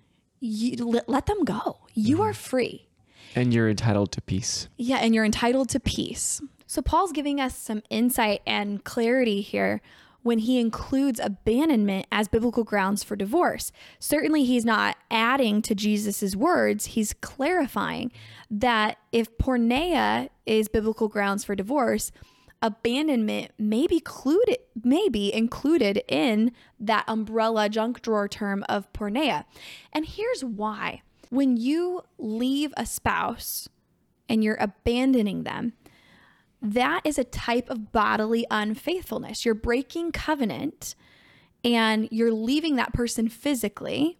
you 0.40 0.76
let, 0.86 1.08
let 1.08 1.26
them 1.26 1.44
go. 1.44 1.78
You 1.94 2.16
mm-hmm. 2.16 2.24
are 2.24 2.34
free. 2.34 2.88
And 3.34 3.52
you're 3.52 3.68
entitled 3.68 4.12
to 4.12 4.20
peace. 4.20 4.68
Yeah, 4.76 4.98
and 4.98 5.14
you're 5.14 5.24
entitled 5.24 5.70
to 5.70 5.80
peace. 5.80 6.40
So 6.66 6.82
Paul's 6.82 7.12
giving 7.12 7.40
us 7.40 7.56
some 7.56 7.82
insight 7.90 8.40
and 8.46 8.82
clarity 8.84 9.40
here 9.40 9.80
when 10.22 10.38
he 10.38 10.58
includes 10.58 11.20
abandonment 11.22 12.06
as 12.10 12.28
biblical 12.28 12.64
grounds 12.64 13.04
for 13.04 13.14
divorce. 13.14 13.70
Certainly 13.98 14.44
he's 14.44 14.64
not 14.64 14.96
adding 15.10 15.60
to 15.62 15.74
Jesus's 15.74 16.34
words, 16.34 16.86
he's 16.86 17.12
clarifying 17.12 18.10
that 18.50 18.96
if 19.12 19.36
porneia 19.36 20.30
is 20.46 20.68
biblical 20.68 21.08
grounds 21.08 21.44
for 21.44 21.54
divorce, 21.54 22.10
abandonment 22.62 23.50
may 23.58 23.86
be 23.86 23.96
included 23.96 24.56
may 24.82 25.10
be 25.10 25.32
included 25.32 26.02
in 26.08 26.50
that 26.80 27.04
umbrella 27.06 27.68
junk 27.68 28.00
drawer 28.00 28.26
term 28.26 28.64
of 28.66 28.90
porneia. 28.94 29.44
And 29.92 30.06
here's 30.06 30.42
why. 30.42 31.02
When 31.28 31.58
you 31.58 32.02
leave 32.16 32.72
a 32.76 32.86
spouse 32.86 33.68
and 34.28 34.42
you're 34.42 34.56
abandoning 34.58 35.42
them, 35.42 35.74
that 36.64 37.02
is 37.04 37.18
a 37.18 37.24
type 37.24 37.68
of 37.70 37.92
bodily 37.92 38.46
unfaithfulness. 38.50 39.44
You're 39.44 39.54
breaking 39.54 40.12
covenant 40.12 40.94
and 41.62 42.08
you're 42.10 42.32
leaving 42.32 42.76
that 42.76 42.92
person 42.92 43.28
physically. 43.28 44.18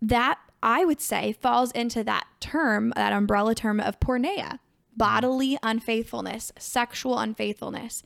That 0.00 0.38
I 0.62 0.84
would 0.84 1.00
say 1.00 1.32
falls 1.32 1.72
into 1.72 2.04
that 2.04 2.26
term, 2.40 2.92
that 2.96 3.12
umbrella 3.12 3.54
term 3.56 3.80
of 3.80 3.98
porneia, 3.98 4.60
bodily 4.96 5.58
unfaithfulness, 5.62 6.52
sexual 6.58 7.18
unfaithfulness, 7.18 8.02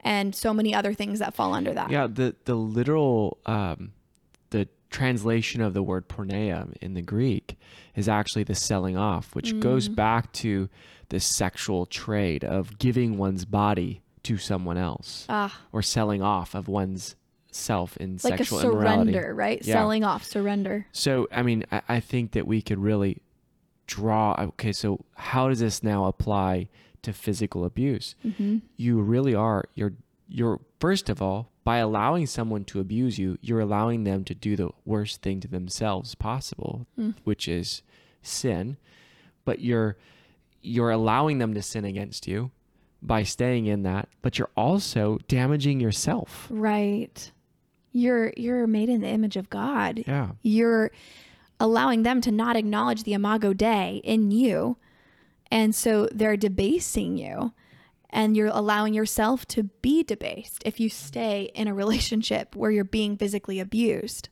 and 0.00 0.34
so 0.34 0.54
many 0.54 0.72
other 0.74 0.94
things 0.94 1.18
that 1.18 1.34
fall 1.34 1.52
under 1.54 1.72
that. 1.74 1.90
Yeah, 1.90 2.06
the 2.06 2.36
the 2.44 2.54
literal 2.54 3.38
um, 3.46 3.92
the 4.50 4.68
translation 4.90 5.60
of 5.60 5.74
the 5.74 5.82
word 5.82 6.08
porneia 6.08 6.72
in 6.80 6.94
the 6.94 7.02
Greek 7.02 7.56
is 7.96 8.08
actually 8.08 8.44
the 8.44 8.54
selling 8.54 8.96
off, 8.96 9.34
which 9.34 9.58
goes 9.58 9.88
Mm. 9.88 9.96
back 9.96 10.32
to 10.34 10.68
the 11.12 11.20
sexual 11.20 11.84
trade 11.86 12.42
of 12.42 12.78
giving 12.78 13.18
one's 13.18 13.44
body 13.44 14.00
to 14.22 14.38
someone 14.38 14.78
else 14.78 15.26
Ah, 15.28 15.60
or 15.72 15.82
selling 15.82 16.22
off 16.22 16.54
of 16.54 16.68
one's 16.68 17.16
self 17.50 17.96
in 17.98 18.18
sexual. 18.18 18.30
like 18.30 18.40
a 18.40 18.44
sexual 18.44 18.70
immorality. 18.72 19.12
surrender, 19.12 19.34
right? 19.34 19.60
Yeah. 19.62 19.74
Selling 19.74 20.04
off, 20.04 20.24
surrender. 20.24 20.86
So, 20.92 21.28
I 21.30 21.42
mean, 21.42 21.64
I, 21.70 21.82
I 21.88 22.00
think 22.00 22.32
that 22.32 22.46
we 22.46 22.62
could 22.62 22.78
really 22.78 23.18
draw. 23.86 24.34
Okay, 24.38 24.72
so 24.72 25.04
how 25.16 25.48
does 25.48 25.60
this 25.60 25.82
now 25.82 26.06
apply 26.06 26.68
to 27.02 27.12
physical 27.12 27.64
abuse? 27.64 28.14
You 28.76 29.00
really 29.00 29.34
are. 29.34 29.64
You're. 29.74 29.92
You're 30.34 30.60
first 30.80 31.10
of 31.10 31.20
all 31.20 31.50
by 31.62 31.76
allowing 31.76 32.26
someone 32.26 32.64
to 32.64 32.80
abuse 32.80 33.18
you, 33.18 33.36
you're 33.42 33.60
allowing 33.60 34.04
them 34.04 34.24
to 34.24 34.34
do 34.34 34.56
the 34.56 34.70
worst 34.86 35.20
thing 35.20 35.40
to 35.40 35.48
themselves 35.48 36.14
possible, 36.14 36.86
which 37.24 37.46
is 37.48 37.82
sin. 38.22 38.78
But 39.44 39.60
you're 39.60 39.98
you're 40.62 40.90
allowing 40.90 41.38
them 41.38 41.54
to 41.54 41.62
sin 41.62 41.84
against 41.84 42.26
you 42.26 42.50
by 43.02 43.22
staying 43.24 43.66
in 43.66 43.82
that. 43.82 44.08
But 44.22 44.38
you're 44.38 44.50
also 44.56 45.18
damaging 45.28 45.80
yourself. 45.80 46.46
Right. 46.50 47.30
You're 47.92 48.32
you're 48.36 48.66
made 48.66 48.88
in 48.88 49.00
the 49.00 49.08
image 49.08 49.36
of 49.36 49.50
God. 49.50 50.04
Yeah. 50.06 50.30
You're 50.42 50.90
allowing 51.60 52.02
them 52.02 52.20
to 52.22 52.32
not 52.32 52.56
acknowledge 52.56 53.04
the 53.04 53.12
imago 53.12 53.52
Dei 53.52 54.00
in 54.04 54.30
you. 54.30 54.76
And 55.50 55.74
so 55.74 56.08
they're 56.12 56.36
debasing 56.36 57.18
you. 57.18 57.52
And 58.14 58.36
you're 58.36 58.48
allowing 58.48 58.92
yourself 58.92 59.46
to 59.48 59.64
be 59.64 60.02
debased 60.02 60.62
if 60.66 60.78
you 60.78 60.90
stay 60.90 61.50
in 61.54 61.66
a 61.66 61.74
relationship 61.74 62.54
where 62.56 62.70
you're 62.70 62.84
being 62.84 63.16
physically 63.16 63.58
abused. 63.58 64.28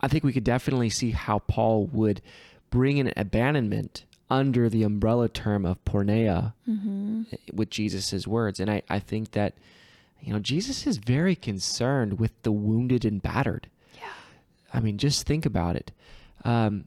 I 0.00 0.06
think 0.06 0.22
we 0.22 0.32
could 0.32 0.44
definitely 0.44 0.90
see 0.90 1.10
how 1.10 1.40
Paul 1.40 1.86
would 1.86 2.22
bring 2.70 3.00
an 3.00 3.12
abandonment 3.16 4.04
under 4.28 4.68
the 4.68 4.82
umbrella 4.82 5.28
term 5.28 5.64
of 5.64 5.84
porneia 5.84 6.52
with 7.52 7.70
Jesus' 7.70 8.26
words. 8.26 8.60
And 8.60 8.70
I, 8.70 8.82
I 8.88 8.98
think 8.98 9.30
that 9.32 9.54
You 10.20 10.32
know, 10.32 10.40
Jesus 10.40 10.86
is 10.86 10.96
very 10.98 11.36
concerned 11.36 12.18
with 12.18 12.32
the 12.42 12.52
wounded 12.52 13.04
and 13.04 13.22
battered. 13.22 13.68
Yeah. 13.96 14.08
I 14.74 14.80
mean, 14.80 14.98
just 14.98 15.26
think 15.26 15.46
about 15.46 15.76
it. 15.76 15.92
Um, 16.44 16.86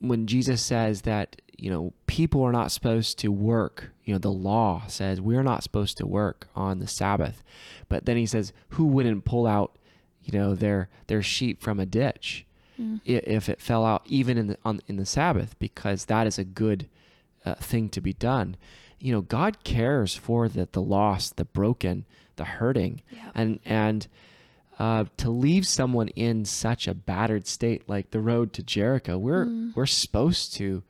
when 0.00 0.26
Jesus 0.26 0.62
says 0.62 1.02
that, 1.02 1.42
you 1.56 1.70
know, 1.70 1.92
people 2.06 2.42
are 2.44 2.52
not 2.52 2.72
supposed 2.72 3.18
to 3.18 3.28
work, 3.28 3.90
you 4.04 4.14
know, 4.14 4.18
the 4.18 4.30
law 4.30 4.84
says 4.86 5.20
we're 5.20 5.42
not 5.42 5.62
supposed 5.62 5.98
to 5.98 6.06
work 6.06 6.48
on 6.54 6.78
the 6.78 6.86
Sabbath. 6.86 7.42
But 7.88 8.06
then 8.06 8.16
he 8.16 8.26
says, 8.26 8.52
who 8.70 8.86
wouldn't 8.86 9.24
pull 9.24 9.46
out, 9.46 9.76
you 10.22 10.38
know, 10.38 10.54
their 10.54 10.88
their 11.08 11.22
sheep 11.22 11.60
from 11.60 11.80
a 11.80 11.86
ditch 11.86 12.46
Mm. 12.80 13.00
if 13.04 13.48
it 13.48 13.60
fell 13.60 13.84
out 13.84 14.02
even 14.06 14.38
in 14.38 14.46
the 14.48 14.58
on 14.64 14.80
in 14.86 14.96
the 14.96 15.06
Sabbath 15.06 15.58
because 15.58 16.04
that 16.04 16.26
is 16.26 16.38
a 16.38 16.44
good 16.44 16.86
uh, 17.44 17.54
thing 17.54 17.88
to 17.90 18.00
be 18.00 18.12
done. 18.12 18.56
You 19.00 19.12
know, 19.12 19.20
God 19.20 19.64
cares 19.64 20.14
for 20.14 20.48
the 20.48 20.68
the 20.70 20.82
lost, 20.82 21.36
the 21.36 21.44
broken, 21.44 22.04
the 22.36 22.44
hurting, 22.44 23.02
Yeah. 23.10 23.30
and 23.34 23.58
and 23.64 24.06
uh, 24.78 25.06
to 25.16 25.28
leave 25.28 25.66
someone 25.66 26.06
in 26.08 26.44
such 26.44 26.86
a 26.86 26.94
battered 26.94 27.48
state 27.48 27.88
like 27.88 28.12
the 28.12 28.20
road 28.20 28.52
to 28.52 28.62
Jericho, 28.62 29.18
we're 29.18 29.46
Mm. 29.46 29.74
we're 29.74 29.86
supposed 29.86 30.54
to 30.54 30.82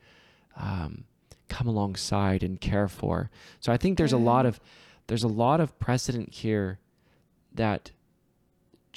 um, 0.57 1.05
come 1.49 1.67
alongside 1.69 2.43
and 2.43 2.61
care 2.61 2.89
for. 2.89 3.31
So 3.61 3.73
I 3.73 3.79
think 3.79 3.97
there's 3.97 4.13
a 4.13 4.19
lot 4.19 4.45
of 4.45 4.61
there's 5.07 5.25
a 5.25 5.29
lot 5.29 5.61
of 5.61 5.79
precedent 5.79 6.35
here 6.35 6.79
that 7.55 7.93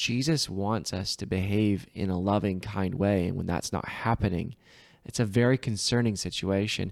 Jesus 0.02 0.50
wants 0.50 0.94
us 0.94 1.16
to 1.18 1.28
behave 1.28 1.86
in 1.94 2.10
a 2.10 2.20
loving, 2.20 2.60
kind 2.60 2.96
way, 2.96 3.28
and 3.28 3.38
when 3.38 3.46
that's 3.46 3.72
not 3.72 3.88
happening, 3.88 4.56
it's 5.06 5.20
a 5.20 5.26
very 5.26 5.60
concerning 5.60 6.16
situation. 6.16 6.92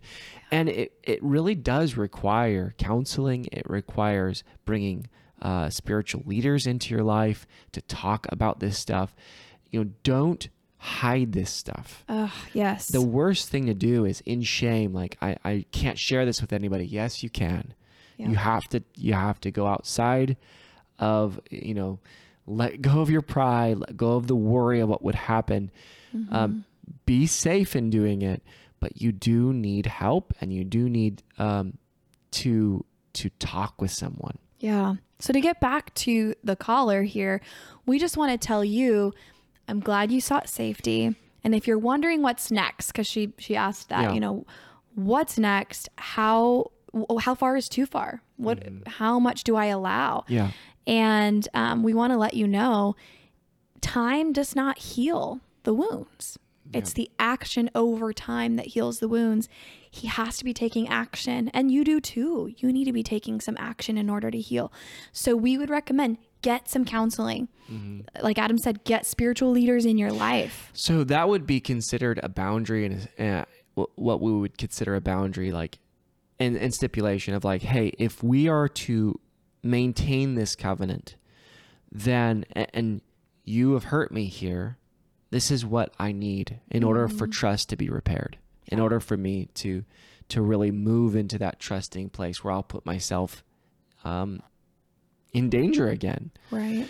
And 0.51 0.69
it, 0.69 0.93
it 1.01 1.17
really 1.23 1.55
does 1.55 1.97
require 1.97 2.75
counseling. 2.77 3.47
It 3.51 3.67
requires 3.67 4.43
bringing 4.63 5.07
uh, 5.41 5.71
spiritual 5.71 6.21
leaders 6.27 6.67
into 6.67 6.93
your 6.93 7.03
life 7.03 7.47
to 7.71 7.81
talk 7.81 8.27
about 8.29 8.59
this 8.59 8.77
stuff. 8.77 9.15
You 9.71 9.83
know, 9.83 9.89
don't 10.03 10.47
hide 10.77 11.31
this 11.31 11.49
stuff. 11.49 12.05
Yes. 12.53 12.89
The 12.89 13.01
worst 13.01 13.49
thing 13.49 13.65
to 13.65 13.73
do 13.73 14.05
is 14.05 14.21
in 14.21 14.43
shame, 14.43 14.93
like 14.93 15.17
I, 15.19 15.35
I 15.43 15.65
can't 15.71 15.97
share 15.97 16.25
this 16.25 16.41
with 16.41 16.53
anybody. 16.53 16.85
Yes, 16.85 17.23
you 17.23 17.31
can. 17.31 17.73
Yeah. 18.17 18.29
You 18.29 18.35
have 18.35 18.67
to 18.69 18.83
you 18.93 19.13
have 19.13 19.41
to 19.41 19.49
go 19.49 19.65
outside 19.65 20.37
of 20.99 21.39
you 21.49 21.73
know, 21.73 21.97
let 22.49 22.81
go 22.81 22.99
of 23.01 23.09
your 23.09 23.21
pride, 23.21 23.77
let 23.77 23.95
go 23.95 24.13
of 24.13 24.27
the 24.27 24.35
worry 24.35 24.79
of 24.79 24.89
what 24.89 25.03
would 25.03 25.15
happen. 25.15 25.71
Mm-hmm. 26.15 26.35
Um, 26.35 26.65
be 27.05 27.27
safe 27.27 27.75
in 27.75 27.89
doing 27.89 28.21
it, 28.21 28.41
but 28.79 29.01
you 29.01 29.11
do 29.11 29.53
need 29.53 29.85
help 29.85 30.33
and 30.41 30.51
you 30.51 30.63
do 30.63 30.89
need 30.89 31.23
um, 31.37 31.77
to 32.31 32.83
to 33.13 33.29
talk 33.39 33.81
with 33.81 33.91
someone. 33.91 34.37
Yeah. 34.59 34.95
So 35.19 35.33
to 35.33 35.41
get 35.41 35.59
back 35.59 35.93
to 35.95 36.33
the 36.43 36.55
caller 36.55 37.03
here, 37.03 37.41
we 37.85 37.99
just 37.99 38.17
want 38.17 38.31
to 38.31 38.47
tell 38.47 38.63
you, 38.63 39.13
I'm 39.67 39.79
glad 39.79 40.11
you 40.11 40.21
sought 40.21 40.47
safety. 40.49 41.15
And 41.43 41.55
if 41.55 41.67
you're 41.67 41.77
wondering 41.77 42.21
what's 42.21 42.51
next, 42.51 42.87
because 42.87 43.07
she 43.07 43.33
she 43.37 43.55
asked 43.55 43.89
that, 43.89 44.03
Yeah. 44.03 44.13
you 44.13 44.19
know, 44.19 44.45
what's 44.95 45.37
next? 45.37 45.89
How 45.97 46.71
how 47.19 47.35
far 47.35 47.55
is 47.55 47.69
too 47.69 47.85
far? 47.85 48.21
What 48.37 48.63
how 48.87 49.19
much 49.19 49.43
do 49.43 49.55
I 49.55 49.67
allow? 49.67 50.25
Yeah. 50.27 50.51
And 50.89 51.47
um, 51.53 51.83
we 51.83 51.93
want 51.93 52.11
to 52.13 52.17
let 52.17 52.33
you 52.33 52.47
know, 52.47 52.95
time 53.79 54.33
does 54.33 54.55
not 54.55 54.79
heal 54.79 55.39
the 55.63 55.73
wounds. 55.73 56.37
It's 56.71 56.93
the 56.93 57.09
action 57.17 57.71
over 57.73 58.13
time 58.13 58.55
that 58.57 58.67
heals 58.67 58.99
the 58.99 59.07
wounds. 59.07 59.49
He 59.89 60.07
has 60.07 60.37
to 60.37 60.43
be 60.43 60.53
taking 60.53 60.87
action, 60.87 61.49
and 61.49 61.71
you 61.71 61.83
do 61.83 61.99
too. 61.99 62.53
You 62.57 62.71
need 62.71 62.85
to 62.85 62.93
be 62.93 63.01
taking 63.01 63.41
some 63.41 63.57
action 63.59 63.97
in 63.97 64.07
order 64.07 64.29
to 64.29 64.39
heal. 64.39 64.71
So, 65.11 65.35
we 65.35 65.57
would 65.57 65.71
recommend 65.71 66.19
get 66.41 66.69
some 66.69 66.85
counseling. 66.85 67.49
Like 68.21 68.37
Adam 68.37 68.57
said, 68.57 68.83
get 68.83 69.05
spiritual 69.05 69.51
leaders 69.51 69.85
in 69.85 69.97
your 69.97 70.11
life. 70.11 70.71
So 70.73 71.03
that 71.05 71.27
would 71.29 71.45
be 71.45 71.59
considered 71.59 72.19
a 72.23 72.29
boundary 72.29 72.85
and 72.85 73.45
uh, 73.75 73.85
what 73.95 74.21
we 74.21 74.31
would 74.31 74.57
consider 74.57 74.95
a 74.95 75.01
boundary, 75.01 75.51
like, 75.51 75.79
and, 76.39 76.55
and 76.55 76.73
stipulation 76.73 77.33
of 77.33 77.43
like, 77.43 77.61
hey, 77.61 77.93
if 77.97 78.23
we 78.23 78.47
are 78.47 78.67
to 78.67 79.19
maintain 79.63 80.35
this 80.35 80.55
covenant, 80.55 81.15
then 81.91 82.45
and 82.53 83.01
you 83.43 83.73
have 83.73 83.85
hurt 83.85 84.11
me 84.11 84.25
here, 84.25 84.77
this 85.31 85.51
is 85.51 85.65
what 85.65 85.93
I 85.99 86.11
need 86.11 86.59
in 86.69 86.83
order 86.83 87.07
for 87.07 87.27
trust 87.27 87.69
to 87.69 87.75
be 87.75 87.89
repaired. 87.89 88.37
In 88.67 88.79
order 88.79 88.99
for 88.99 89.17
me 89.17 89.49
to 89.55 89.83
to 90.29 90.41
really 90.41 90.71
move 90.71 91.15
into 91.15 91.39
that 91.39 91.59
trusting 91.59 92.09
place 92.09 92.43
where 92.43 92.53
I'll 92.53 92.63
put 92.63 92.85
myself 92.85 93.43
um, 94.03 94.41
in 95.33 95.49
danger 95.49 95.87
again. 95.87 96.31
Right. 96.51 96.87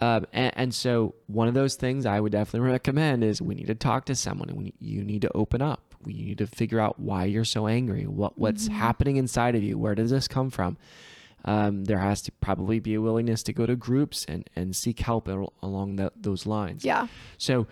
Um, 0.00 0.26
and, 0.32 0.52
and 0.56 0.74
so 0.74 1.14
one 1.26 1.46
of 1.46 1.54
those 1.54 1.76
things 1.76 2.06
I 2.06 2.18
would 2.18 2.32
definitely 2.32 2.68
recommend 2.72 3.22
is 3.22 3.40
we 3.40 3.54
need 3.54 3.68
to 3.68 3.74
talk 3.74 4.06
to 4.06 4.14
someone. 4.14 4.48
and 4.48 4.58
We, 4.58 4.74
you 4.80 5.04
need 5.04 5.22
to 5.22 5.30
open 5.36 5.62
up. 5.62 5.94
We 6.02 6.14
need 6.14 6.38
to 6.38 6.46
figure 6.46 6.80
out 6.80 6.98
why 6.98 7.26
you're 7.26 7.44
so 7.44 7.66
angry. 7.66 8.06
What 8.06 8.38
what's 8.38 8.68
happening 8.68 9.16
inside 9.16 9.54
of 9.54 9.62
you? 9.62 9.78
Where 9.78 9.94
does 9.94 10.10
this 10.10 10.26
come 10.26 10.48
from? 10.50 10.78
Um, 11.44 11.84
there 11.84 11.98
has 11.98 12.22
to 12.22 12.32
probably 12.32 12.80
be 12.80 12.94
a 12.94 13.00
willingness 13.00 13.42
to 13.44 13.52
go 13.52 13.66
to 13.66 13.76
groups 13.76 14.24
and, 14.28 14.48
and 14.54 14.76
seek 14.76 15.00
help 15.00 15.28
al- 15.28 15.52
along 15.62 15.96
tho- 15.96 16.12
those 16.14 16.46
lines. 16.46 16.84
Yeah. 16.84 17.06
So 17.38 17.66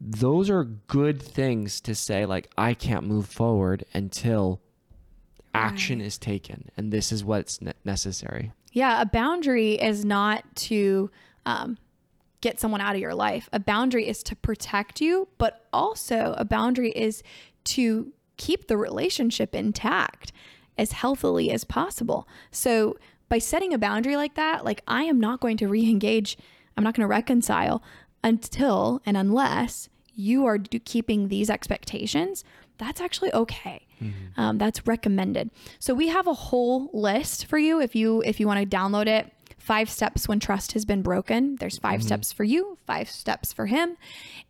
those 0.00 0.50
are 0.50 0.64
good 0.64 1.22
things 1.22 1.80
to 1.82 1.94
say. 1.94 2.26
Like 2.26 2.50
I 2.56 2.74
can't 2.74 3.06
move 3.06 3.26
forward 3.26 3.84
until 3.94 4.60
action 5.54 6.00
is 6.00 6.18
taken, 6.18 6.70
and 6.76 6.92
this 6.92 7.12
is 7.12 7.24
what's 7.24 7.60
ne- 7.60 7.72
necessary. 7.84 8.52
Yeah, 8.72 9.00
a 9.00 9.06
boundary 9.06 9.74
is 9.74 10.04
not 10.04 10.44
to 10.56 11.10
um, 11.46 11.78
get 12.40 12.60
someone 12.60 12.80
out 12.80 12.94
of 12.94 13.00
your 13.00 13.14
life. 13.14 13.48
A 13.52 13.60
boundary 13.60 14.06
is 14.06 14.22
to 14.24 14.36
protect 14.36 15.00
you, 15.00 15.28
but 15.38 15.66
also 15.72 16.34
a 16.36 16.44
boundary 16.44 16.90
is 16.90 17.22
to 17.64 18.12
keep 18.36 18.68
the 18.68 18.76
relationship 18.76 19.54
intact 19.54 20.32
as 20.78 20.92
healthily 20.92 21.50
as 21.50 21.64
possible. 21.64 22.26
So 22.50 22.96
by 23.28 23.38
setting 23.38 23.74
a 23.74 23.78
boundary 23.78 24.16
like 24.16 24.34
that, 24.36 24.64
like 24.64 24.82
I 24.88 25.02
am 25.02 25.20
not 25.20 25.40
going 25.40 25.56
to 25.58 25.68
re-engage, 25.68 26.38
I'm 26.76 26.84
not 26.84 26.94
going 26.94 27.02
to 27.04 27.08
reconcile 27.08 27.82
until 28.24 29.02
and 29.04 29.16
unless 29.16 29.88
you 30.14 30.46
are 30.46 30.58
do- 30.58 30.78
keeping 30.78 31.28
these 31.28 31.50
expectations. 31.50 32.44
That's 32.78 33.00
actually 33.00 33.32
okay. 33.34 33.86
Um, 34.36 34.58
that's 34.58 34.86
recommended. 34.86 35.50
So 35.80 35.92
we 35.94 36.08
have 36.08 36.26
a 36.28 36.34
whole 36.34 36.88
list 36.92 37.46
for 37.46 37.58
you 37.58 37.80
if 37.80 37.96
you 37.96 38.22
if 38.24 38.38
you 38.38 38.46
want 38.46 38.60
to 38.60 38.76
download 38.76 39.06
it. 39.08 39.32
Five 39.58 39.90
steps 39.90 40.26
when 40.28 40.40
trust 40.40 40.72
has 40.72 40.84
been 40.84 41.02
broken. 41.02 41.56
There's 41.56 41.76
5 41.76 42.02
steps 42.02 42.32
for 42.32 42.44
you, 42.44 42.78
five 42.86 43.10
steps 43.10 43.52
for 43.52 43.66
him, 43.66 43.96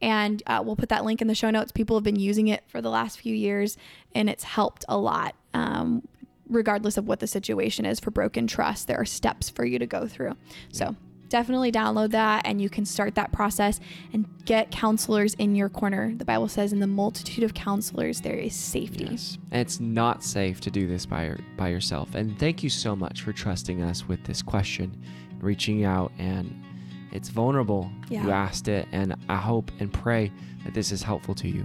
and 0.00 0.42
uh, 0.46 0.62
we'll 0.64 0.76
put 0.76 0.90
that 0.90 1.04
link 1.04 1.20
in 1.20 1.26
the 1.26 1.34
show 1.34 1.50
notes. 1.50 1.72
People 1.72 1.96
have 1.96 2.04
been 2.04 2.20
using 2.20 2.46
it 2.46 2.62
for 2.68 2.80
the 2.80 2.90
last 2.90 3.18
few 3.18 3.34
years, 3.34 3.76
and 4.14 4.30
it's 4.30 4.44
helped 4.44 4.84
a 4.88 4.96
lot. 4.96 5.34
Um, 5.54 6.06
regardless 6.48 6.96
of 6.96 7.06
what 7.06 7.20
the 7.20 7.26
situation 7.26 7.84
is 7.84 8.00
for 8.00 8.10
broken 8.10 8.46
trust, 8.46 8.86
there 8.86 8.98
are 8.98 9.04
steps 9.04 9.48
for 9.48 9.64
you 9.64 9.78
to 9.78 9.86
go 9.86 10.06
through. 10.06 10.36
So 10.72 10.96
definitely 11.28 11.70
download 11.70 12.10
that 12.10 12.46
and 12.46 12.60
you 12.60 12.70
can 12.70 12.84
start 12.84 13.14
that 13.14 13.32
process 13.32 13.80
and 14.12 14.26
get 14.44 14.70
counselors 14.70 15.34
in 15.34 15.54
your 15.54 15.68
corner. 15.68 16.14
The 16.14 16.24
Bible 16.24 16.48
says, 16.48 16.72
in 16.72 16.80
the 16.80 16.86
multitude 16.86 17.44
of 17.44 17.54
counselors, 17.54 18.20
there 18.20 18.34
is 18.34 18.54
safety. 18.54 19.08
Yes. 19.10 19.38
And 19.50 19.60
it's 19.60 19.80
not 19.80 20.24
safe 20.24 20.60
to 20.62 20.70
do 20.70 20.88
this 20.88 21.06
by 21.06 21.26
your, 21.26 21.38
by 21.56 21.68
yourself. 21.68 22.14
And 22.14 22.38
thank 22.38 22.62
you 22.62 22.70
so 22.70 22.96
much 22.96 23.22
for 23.22 23.32
trusting 23.32 23.82
us 23.82 24.08
with 24.08 24.24
this 24.24 24.42
question, 24.42 25.02
reaching 25.40 25.84
out 25.84 26.12
and 26.18 26.64
it's 27.12 27.28
vulnerable. 27.28 27.90
Yeah. 28.08 28.24
You 28.24 28.30
asked 28.30 28.68
it 28.68 28.86
and 28.92 29.14
I 29.28 29.36
hope 29.36 29.70
and 29.80 29.92
pray 29.92 30.32
that 30.64 30.74
this 30.74 30.92
is 30.92 31.02
helpful 31.02 31.34
to 31.36 31.48
you. 31.48 31.64